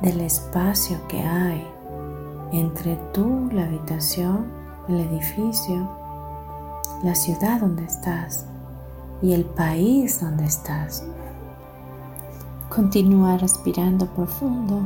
[0.00, 1.66] del espacio que hay
[2.52, 4.46] entre tú, la habitación,
[4.88, 5.88] el edificio,
[7.02, 8.46] la ciudad donde estás
[9.20, 11.04] y el país donde estás.
[12.78, 14.82] Continúa respirando profundo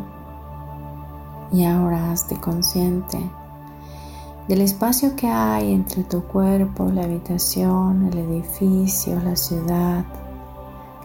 [1.53, 3.18] y ahora hazte consciente
[4.49, 10.07] del espacio que hay entre tu cuerpo, la habitación, el edificio, la ciudad,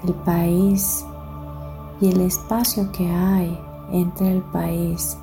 [0.05, 1.03] el país
[1.99, 3.59] y el espacio que hay
[3.91, 5.17] entre el país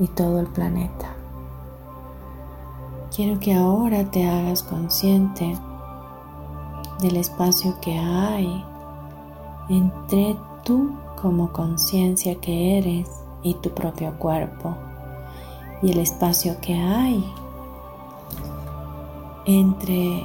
[0.00, 1.14] y todo el planeta.
[3.14, 5.56] Quiero que ahora te hagas consciente
[6.98, 8.64] del espacio que hay
[9.68, 10.90] entre tú
[11.24, 13.08] como conciencia que eres
[13.42, 14.76] y tu propio cuerpo
[15.80, 17.24] y el espacio que hay
[19.46, 20.22] entre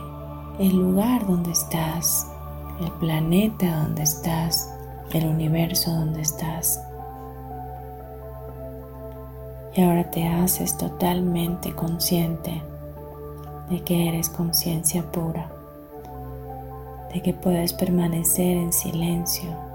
[0.59, 2.27] el lugar donde estás,
[2.81, 4.69] el planeta donde estás,
[5.13, 6.81] el universo donde estás.
[9.73, 12.61] Y ahora te haces totalmente consciente
[13.69, 15.49] de que eres conciencia pura
[17.13, 19.68] de que puedes permanecer en silencio,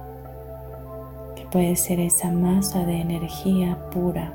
[1.55, 4.33] que puedes ser esa masa de energía pura.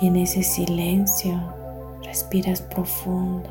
[0.00, 1.38] Y en ese silencio
[2.02, 3.48] respiras profundo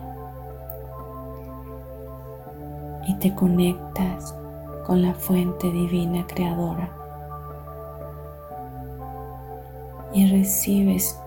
[3.07, 4.36] y te conectas
[4.86, 6.89] con la fuente divina creadora
[10.13, 11.17] y recibes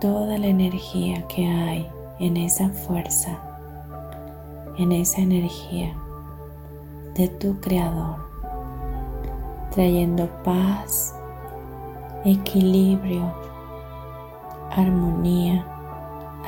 [0.00, 3.36] toda la energía que hay en esa fuerza,
[4.78, 5.92] en esa energía
[7.14, 8.16] de tu creador,
[9.70, 11.14] trayendo paz,
[12.24, 13.32] equilibrio,
[14.70, 15.64] armonía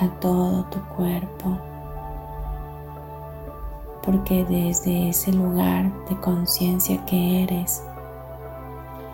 [0.00, 1.56] a todo tu cuerpo.
[4.02, 7.82] Porque desde ese lugar de conciencia que eres,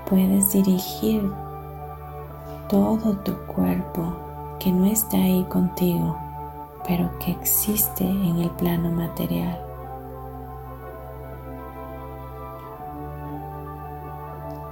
[0.08, 1.30] puedes dirigir
[2.68, 4.14] todo tu cuerpo
[4.58, 6.16] que no está ahí contigo
[6.86, 9.71] pero que existe en el plano material.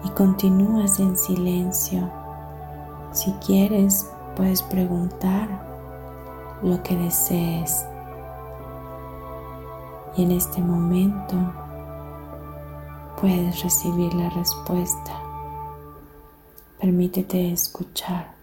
[0.05, 2.11] Y continúas en silencio.
[3.13, 5.49] Si quieres, puedes preguntar
[6.63, 7.85] lo que desees.
[10.17, 11.37] Y en este momento
[13.21, 15.13] puedes recibir la respuesta.
[16.81, 18.40] Permítete escuchar.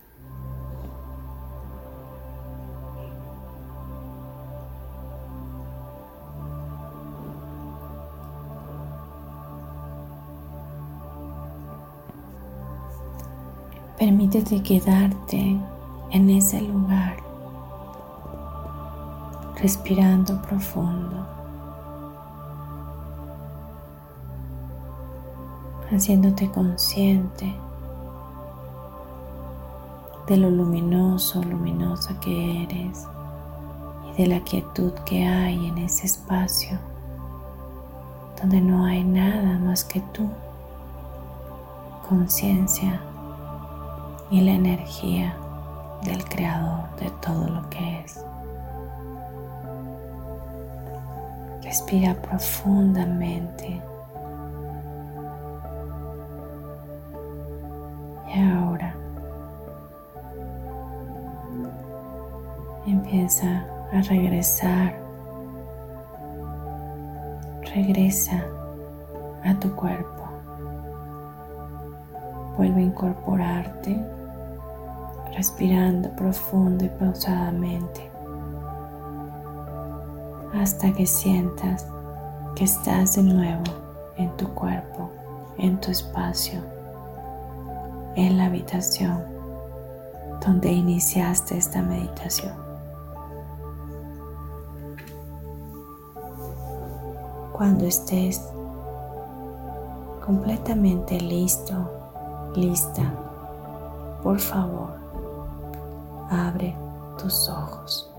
[13.98, 15.58] Permítete quedarte
[16.12, 17.18] en ese lugar,
[19.60, 21.26] respirando profundo
[25.92, 27.56] haciéndote consciente
[30.28, 33.08] de lo luminoso, luminosa que eres
[34.10, 36.78] y de la quietud que hay en ese espacio
[38.40, 40.28] donde no hay nada más que tú,
[42.08, 43.02] conciencia
[44.30, 45.36] y la energía
[46.04, 48.24] del creador de todo lo que es.
[51.64, 53.82] Respira profundamente.
[58.34, 58.94] Y ahora
[62.86, 64.96] empieza a regresar.
[67.74, 68.44] Regresa
[69.44, 70.24] a tu cuerpo.
[72.58, 74.17] Vuelve a incorporarte,
[75.38, 78.10] respirando profundo y pausadamente,
[80.60, 81.86] hasta que sientas
[82.56, 83.64] que estás de nuevo
[84.18, 85.12] en tu cuerpo,
[85.60, 86.60] en tu espacio,
[88.16, 89.24] en la habitación
[90.44, 92.56] donde iniciaste esta meditación.
[97.54, 98.42] Cuando estés
[100.26, 103.04] completamente listo, lista,
[104.24, 104.97] por favor,
[106.30, 106.76] abre
[107.18, 108.10] tus ojos.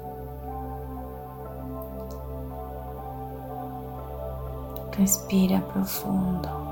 [4.96, 6.68] Respira profundo.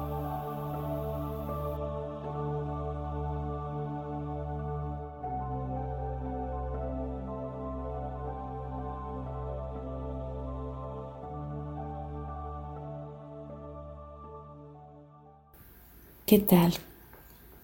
[16.27, 16.75] ¿Qué tal?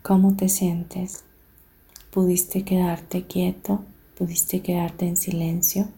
[0.03, 1.25] ¿Cómo te sientes?
[2.13, 3.87] ¿Pudiste quedarte quieto?
[4.19, 5.89] ¿Pudiste quedarte en silencio?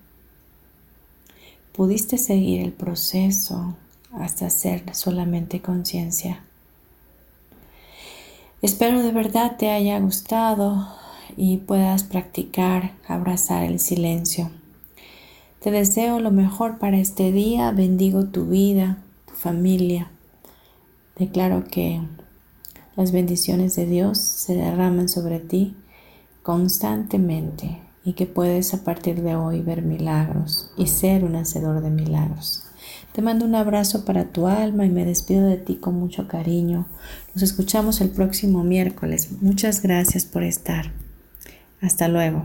[1.72, 3.74] ¿Pudiste seguir el proceso
[4.12, 6.44] hasta ser solamente conciencia?
[8.62, 10.86] Espero de verdad te haya gustado
[11.36, 14.52] y puedas practicar abrazar el silencio.
[15.58, 20.12] Te deseo lo mejor para este día, bendigo tu vida, tu familia.
[21.18, 22.00] Declaro que
[22.94, 25.74] las bendiciones de Dios se derraman sobre ti
[26.44, 31.90] constantemente y que puedes a partir de hoy ver milagros y ser un hacedor de
[31.90, 32.62] milagros.
[33.12, 36.86] Te mando un abrazo para tu alma y me despido de ti con mucho cariño.
[37.34, 39.30] Nos escuchamos el próximo miércoles.
[39.40, 40.92] Muchas gracias por estar.
[41.80, 42.44] Hasta luego.